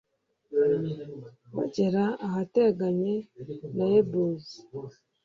[1.55, 3.15] bagera ahateganye
[3.75, 4.57] na yebuzi